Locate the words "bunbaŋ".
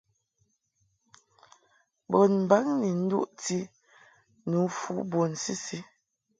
2.09-2.65